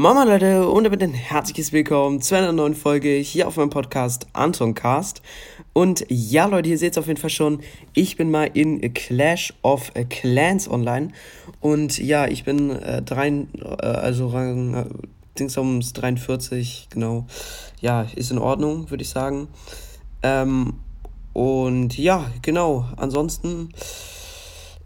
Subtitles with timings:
[0.00, 4.28] Mama Leute und damit ein herzliches Willkommen zu einer neuen Folge hier auf meinem Podcast
[4.32, 5.22] Anton Cast.
[5.72, 7.62] Und ja Leute, ihr seht es auf jeden Fall schon,
[7.94, 11.08] ich bin mal in Clash of Clans online.
[11.58, 14.84] Und ja, ich bin äh, drei, äh, also Rang äh,
[15.36, 17.26] Dingsums 43, genau.
[17.80, 19.48] Ja, ist in Ordnung, würde ich sagen.
[20.22, 20.74] Ähm,
[21.32, 23.70] und ja, genau, ansonsten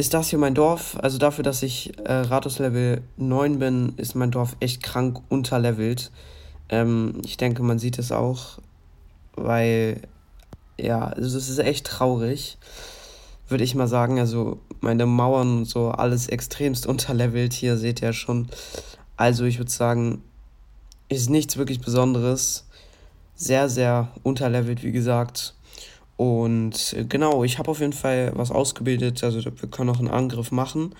[0.00, 0.96] ist das hier mein Dorf.
[1.02, 6.10] Also dafür, dass ich äh, Ratus Level 9 bin, ist mein Dorf echt krank unterlevelt.
[6.70, 8.60] Ähm, ich denke, man sieht es auch,
[9.34, 10.00] weil,
[10.78, 12.56] ja, also es ist echt traurig,
[13.46, 14.18] würde ich mal sagen.
[14.18, 17.52] Also meine Mauern und so, alles extremst unterlevelt.
[17.52, 18.48] Hier seht ihr schon.
[19.18, 20.22] Also ich würde sagen,
[21.10, 22.64] ist nichts wirklich Besonderes.
[23.34, 25.54] Sehr, sehr unterlevelt, wie gesagt.
[26.20, 29.24] Und äh, genau, ich habe auf jeden Fall was ausgebildet.
[29.24, 30.94] Also wir können auch einen Angriff machen.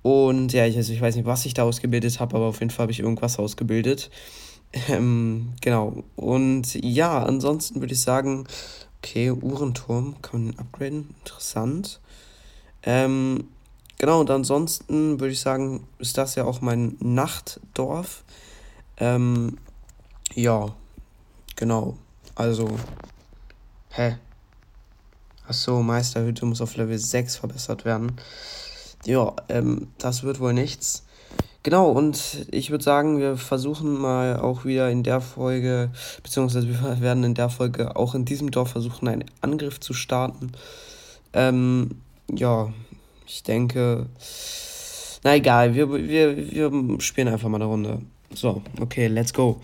[0.00, 2.70] Und ja, ich, also ich weiß nicht, was ich da ausgebildet habe, aber auf jeden
[2.70, 4.10] Fall habe ich irgendwas ausgebildet.
[4.88, 6.04] Ähm, genau.
[6.14, 8.46] Und ja, ansonsten würde ich sagen,
[8.98, 11.14] okay, Uhrenturm kann man upgraden.
[11.20, 12.00] Interessant.
[12.82, 13.48] Ähm,
[13.96, 18.24] genau, und ansonsten würde ich sagen, ist das ja auch mein Nachtdorf.
[18.98, 19.56] Ähm,
[20.34, 20.74] ja,
[21.56, 21.96] genau.
[22.34, 22.68] Also,
[23.92, 24.16] hä?
[25.48, 28.12] Achso, Meisterhütte muss auf Level 6 verbessert werden.
[29.06, 31.04] Ja, ähm, das wird wohl nichts.
[31.62, 35.90] Genau, und ich würde sagen, wir versuchen mal auch wieder in der Folge,
[36.22, 40.52] beziehungsweise wir werden in der Folge auch in diesem Dorf versuchen, einen Angriff zu starten.
[41.32, 42.72] Ähm, ja,
[43.26, 44.06] ich denke,
[45.24, 48.02] na egal, wir, wir, wir spielen einfach mal eine Runde.
[48.34, 49.60] So, okay, let's go.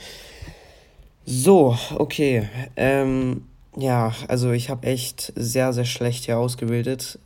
[1.26, 3.44] So, okay, ähm,
[3.76, 7.18] ja, also ich habe echt sehr, sehr schlecht hier ausgebildet.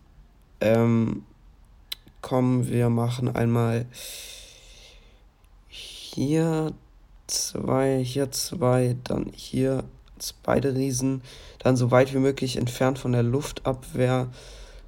[0.60, 1.24] Ähm,
[2.22, 3.86] komm, wir machen einmal
[5.68, 6.72] hier
[7.26, 9.84] zwei, hier zwei, dann hier
[10.42, 11.22] beide Riesen.
[11.58, 14.28] Dann so weit wie möglich entfernt von der Luftabwehr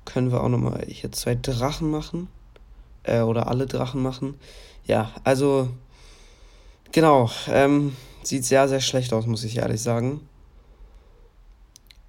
[0.05, 2.29] können wir auch nochmal hier zwei Drachen machen.
[3.03, 4.35] Äh, oder alle Drachen machen.
[4.87, 5.69] Ja, also
[6.93, 7.31] genau.
[7.49, 10.21] Ähm, sieht sehr, sehr schlecht aus, muss ich ehrlich sagen.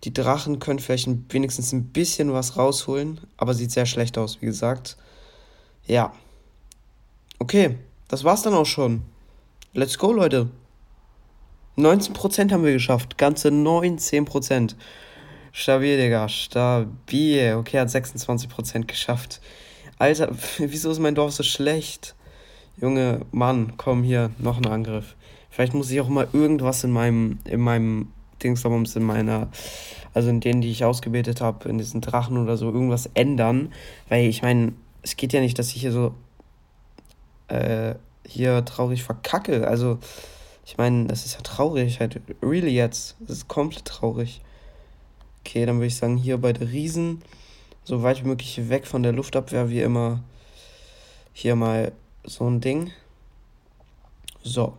[0.03, 4.47] Die Drachen können vielleicht wenigstens ein bisschen was rausholen, aber sieht sehr schlecht aus, wie
[4.47, 4.97] gesagt.
[5.85, 6.13] Ja.
[7.37, 9.03] Okay, das war's dann auch schon.
[9.73, 10.49] Let's go, Leute.
[11.77, 13.17] 19% haben wir geschafft.
[13.17, 14.75] Ganze 19%.
[15.51, 16.29] Stabil, Digga.
[16.29, 17.55] Stabil.
[17.55, 19.39] Okay, hat 26% geschafft.
[19.97, 22.15] Alter, wieso ist mein Dorf so schlecht?
[22.77, 25.15] Junge, Mann, komm hier, noch ein Angriff.
[25.49, 28.07] Vielleicht muss ich auch mal irgendwas in meinem, in meinem
[28.43, 29.49] Dingsbums in meiner,
[30.13, 33.71] also in denen, die ich ausgebildet habe, in diesen Drachen oder so, irgendwas ändern.
[34.09, 36.13] Weil ich meine, es geht ja nicht, dass ich hier so
[37.47, 39.67] äh, hier traurig verkacke.
[39.67, 39.99] Also,
[40.65, 43.15] ich meine, das ist ja traurig, halt, really jetzt.
[43.19, 44.41] Das ist komplett traurig.
[45.41, 47.21] Okay, dann würde ich sagen, hier bei der Riesen,
[47.83, 50.23] so weit wie möglich weg von der Luftabwehr, wie immer.
[51.33, 51.91] Hier mal
[52.23, 52.91] so ein Ding.
[54.43, 54.73] So.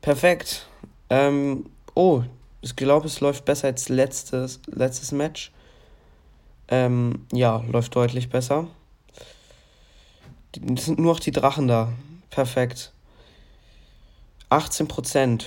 [0.00, 0.66] Perfekt.
[1.10, 2.22] Ähm, oh,
[2.62, 5.52] ich glaube, es läuft besser als letztes, letztes Match.
[6.68, 8.68] Ähm, ja, läuft deutlich besser.
[10.74, 11.92] Es sind nur noch die Drachen da.
[12.30, 12.92] Perfekt.
[14.48, 15.44] 18%.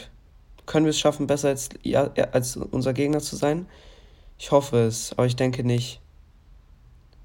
[0.66, 3.68] Können wir es schaffen, besser als, ja, als unser Gegner zu sein?
[4.38, 6.02] Ich hoffe es, aber ich denke nicht.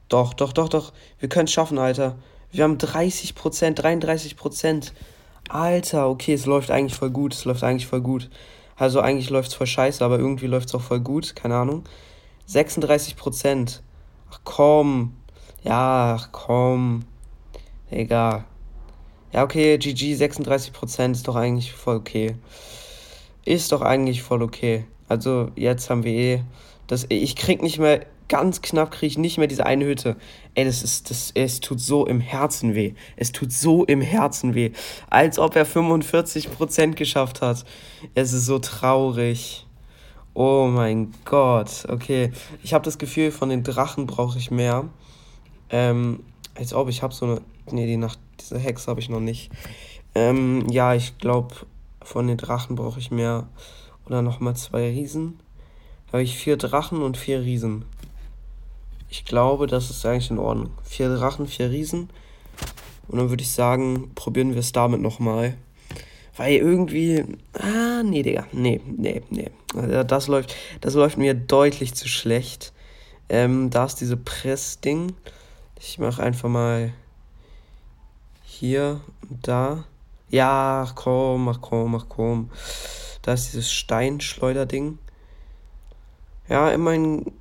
[0.09, 0.93] Doch, doch, doch, doch.
[1.19, 2.17] Wir können es schaffen, Alter.
[2.53, 3.35] Wir haben 30%,
[3.77, 4.93] 33%.
[5.49, 7.35] Alter, okay, es läuft eigentlich voll gut.
[7.35, 8.31] Es läuft eigentlich voll gut.
[8.81, 11.85] Also eigentlich läuft es voll scheiße, aber irgendwie läuft es auch voll gut, keine Ahnung.
[12.47, 13.83] 36 Prozent.
[14.31, 15.13] Ach komm.
[15.63, 17.05] Ja, ach komm.
[17.91, 18.47] Egal.
[19.35, 22.37] Ja, okay, GG 36 Prozent ist doch eigentlich voll okay.
[23.45, 24.87] Ist doch eigentlich voll okay.
[25.09, 26.43] Also jetzt haben wir eh
[26.87, 30.17] das ich krieg nicht mehr ganz knapp kriege ich nicht mehr diese eine Hütte.
[30.55, 32.95] Ey, das ist, das, es tut so im Herzen weh.
[33.17, 34.71] Es tut so im Herzen weh.
[35.11, 37.65] Als ob er 45% geschafft hat.
[38.15, 39.67] Es ist so traurig.
[40.33, 41.87] Oh mein Gott.
[41.89, 42.33] Okay.
[42.63, 44.89] Ich habe das Gefühl, von den Drachen brauche ich mehr.
[45.69, 46.21] Ähm,
[46.55, 47.41] als ob ich habe so eine.
[47.73, 49.51] Nee, die Nacht, diese Hex habe ich noch nicht.
[50.15, 51.55] Ähm, ja, ich glaube,
[52.03, 53.49] von den Drachen brauche ich mehr.
[54.07, 55.41] Oder nochmal zwei Riesen.
[56.13, 57.85] Habe ich vier Drachen und vier Riesen.
[59.11, 60.71] Ich glaube, das ist eigentlich in Ordnung.
[60.85, 62.11] Vier Drachen, vier Riesen.
[63.09, 65.57] Und dann würde ich sagen, probieren wir es damit nochmal.
[66.37, 67.25] Weil irgendwie.
[67.55, 68.47] Ah, nee, Digga.
[68.53, 69.51] Nee, nee, nee.
[70.05, 72.73] Das läuft, das läuft mir deutlich zu schlecht.
[73.29, 75.13] Ähm, da ist diese Press-Ding.
[75.81, 76.93] Ich mache einfach mal
[78.45, 79.85] hier und da.
[80.29, 82.51] Ja, ach komm, ach komm, ach komm.
[83.23, 84.99] Da ist dieses Steinschleuderding.
[86.49, 87.33] Ja, immerhin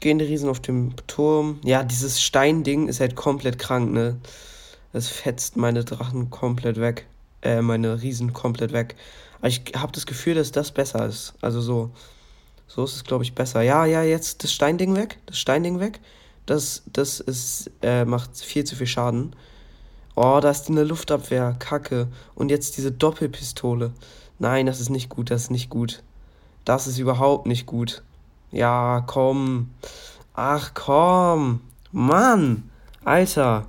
[0.00, 1.60] gehen die Riesen auf dem Turm.
[1.64, 4.18] Ja, dieses Steinding ist halt komplett krank, ne?
[4.92, 7.06] Es fetzt meine Drachen komplett weg.
[7.42, 8.94] Äh, meine Riesen komplett weg.
[9.38, 11.34] Aber ich habe das Gefühl, dass das besser ist.
[11.40, 11.90] Also so.
[12.66, 13.62] So ist es, glaube ich, besser.
[13.62, 15.18] Ja, ja, jetzt das Steinding weg.
[15.26, 16.00] Das Steinding weg.
[16.46, 19.34] Das, das ist, äh, macht viel zu viel Schaden.
[20.14, 21.56] Oh, da ist eine Luftabwehr.
[21.58, 22.08] Kacke.
[22.34, 23.92] Und jetzt diese Doppelpistole.
[24.38, 25.30] Nein, das ist nicht gut.
[25.30, 26.02] Das ist nicht gut.
[26.64, 28.02] Das ist überhaupt nicht gut.
[28.54, 29.70] Ja, komm.
[30.32, 31.60] Ach, komm.
[31.90, 32.70] Mann.
[33.04, 33.66] Alter.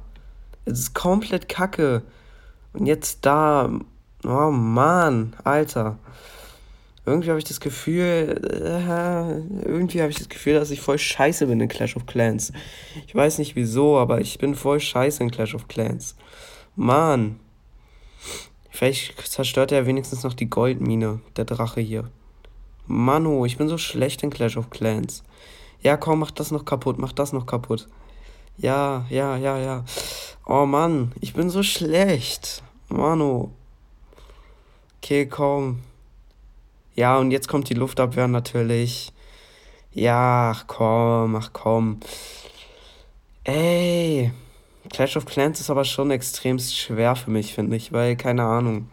[0.65, 2.03] Es ist komplett kacke.
[2.73, 3.69] Und jetzt da.
[4.23, 5.97] Oh Mann, Alter.
[7.03, 11.47] Irgendwie habe ich das Gefühl, äh, irgendwie habe ich das Gefühl, dass ich voll scheiße
[11.47, 12.51] bin in Clash of Clans.
[13.07, 16.15] Ich weiß nicht wieso, aber ich bin voll scheiße in Clash of Clans.
[16.75, 17.39] Mann.
[18.69, 22.09] Vielleicht zerstört er wenigstens noch die Goldmine, der Drache hier.
[22.87, 25.23] Mano, ich bin so schlecht in Clash of Clans.
[25.81, 27.87] Ja, komm, mach das noch kaputt, mach das noch kaputt.
[28.57, 29.83] Ja, ja, ja, ja.
[30.45, 32.63] Oh Mann, ich bin so schlecht.
[32.89, 33.51] Mano.
[34.97, 35.79] Okay, komm.
[36.95, 39.11] Ja, und jetzt kommt die Luftabwehr natürlich.
[39.91, 41.99] Ja, ach komm, ach komm.
[43.43, 44.31] Ey.
[44.91, 48.89] Clash of Clans ist aber schon extremst schwer für mich, finde ich, weil, keine Ahnung.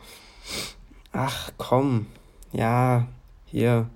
[1.13, 2.07] Ach komm.
[2.53, 3.07] Ja,
[3.53, 3.89] hier.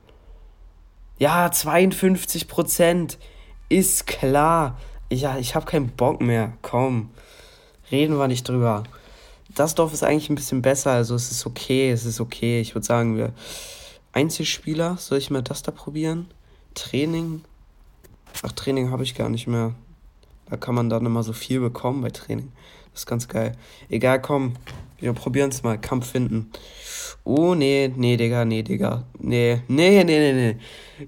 [1.19, 3.19] Ja, 52 Prozent.
[3.69, 4.79] Ist klar.
[5.11, 6.53] Ja, ich habe keinen Bock mehr.
[6.63, 7.11] Komm.
[7.91, 8.85] Reden wir nicht drüber.
[9.55, 12.61] Das Dorf ist eigentlich ein bisschen besser, also es ist okay, es ist okay.
[12.61, 13.33] Ich würde sagen, wir
[14.13, 16.27] Einzelspieler, soll ich mal das da probieren?
[16.75, 17.43] Training?
[18.43, 19.75] Ach, Training habe ich gar nicht mehr.
[20.51, 22.53] Da kann man dann immer so viel bekommen bei Training.
[22.93, 23.57] Das ist ganz geil.
[23.89, 24.55] Egal, komm.
[24.99, 25.79] Wir probieren es mal.
[25.79, 26.51] Kampf finden.
[27.25, 29.05] Oh, nee, nee, Digga, nee, Digga.
[29.19, 30.57] Nee, nee, nee, nee, nee.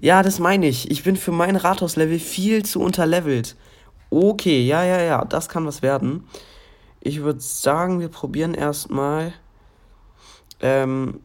[0.01, 0.91] Ja, das meine ich.
[0.91, 3.55] Ich bin für mein Rathauslevel viel zu unterlevelt.
[4.09, 5.25] Okay, ja, ja, ja.
[5.25, 6.27] Das kann was werden.
[6.99, 9.33] Ich würde sagen, wir probieren erstmal.
[10.61, 11.21] Ähm,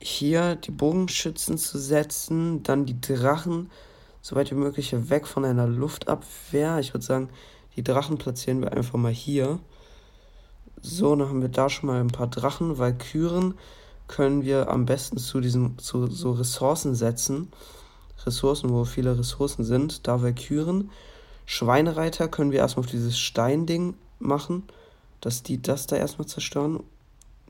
[0.00, 3.70] hier die Bogenschützen zu setzen, dann die Drachen
[4.20, 6.78] soweit wie möglich weg von einer Luftabwehr.
[6.78, 7.28] Ich würde sagen,
[7.76, 9.58] die Drachen platzieren wir einfach mal hier.
[10.88, 12.78] So, dann haben wir da schon mal ein paar Drachen.
[12.78, 13.54] Valkyren
[14.06, 17.50] können wir am besten zu diesen zu so Ressourcen setzen.
[18.24, 20.06] Ressourcen, wo viele Ressourcen sind.
[20.06, 20.90] Da Valkyren.
[21.44, 24.62] Schweinereiter können wir erstmal auf dieses Steinding machen,
[25.20, 26.84] dass die das da erstmal zerstören.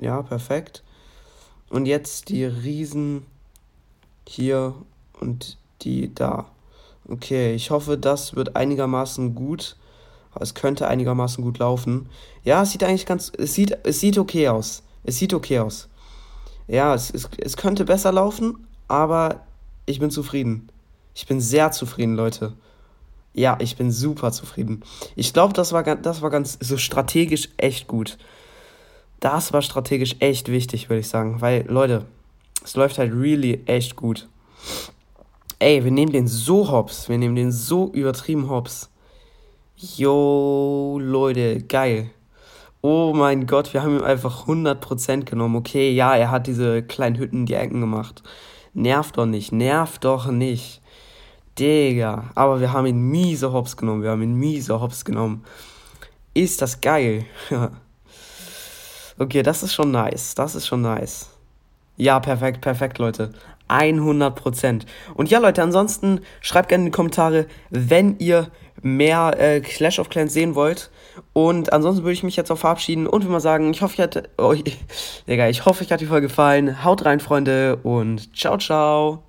[0.00, 0.82] Ja, perfekt.
[1.68, 3.26] Und jetzt die Riesen
[4.26, 4.74] hier
[5.20, 6.46] und die da.
[7.06, 9.76] Okay, ich hoffe, das wird einigermaßen gut.
[10.40, 12.08] Es könnte einigermaßen gut laufen.
[12.44, 13.32] Ja, es sieht eigentlich ganz.
[13.36, 14.82] Es sieht, es sieht okay aus.
[15.04, 15.88] Es sieht okay aus.
[16.68, 19.42] Ja, es, es, es könnte besser laufen, aber
[19.86, 20.68] ich bin zufrieden.
[21.14, 22.54] Ich bin sehr zufrieden, Leute.
[23.32, 24.82] Ja, ich bin super zufrieden.
[25.14, 28.18] Ich glaube, das war, das war ganz so strategisch echt gut
[29.20, 31.40] das war strategisch echt wichtig, würde ich sagen.
[31.40, 32.06] Weil, Leute,
[32.64, 34.28] es läuft halt really echt gut.
[35.58, 37.08] Ey, wir nehmen den so hops.
[37.08, 38.90] Wir nehmen den so übertrieben hops.
[39.78, 42.10] Yo, Leute, geil.
[42.80, 45.56] Oh mein Gott, wir haben ihm einfach 100% genommen.
[45.56, 48.22] Okay, ja, er hat diese kleinen Hütten die Ecken gemacht.
[48.72, 50.80] Nervt doch nicht, nervt doch nicht.
[51.58, 54.02] Digga, aber wir haben ihn miese hops genommen.
[54.02, 55.44] Wir haben ihn miese hops genommen.
[56.32, 57.26] Ist das geil.
[59.18, 60.34] Okay, das ist schon nice.
[60.34, 61.30] Das ist schon nice.
[61.96, 63.32] Ja, perfekt, perfekt, Leute.
[63.70, 64.82] 100%.
[65.14, 68.50] Und ja, Leute, ansonsten schreibt gerne in die Kommentare, wenn ihr
[68.86, 70.90] mehr äh, Clash of Clans sehen wollt.
[71.32, 74.00] Und ansonsten würde ich mich jetzt auch verabschieden und würde mal sagen, ich hoffe, ich
[74.00, 74.54] hatte, oh,
[75.28, 76.84] Digga, ich hoffe, euch hat die Folge gefallen.
[76.84, 79.25] Haut rein, Freunde, und ciao, ciao.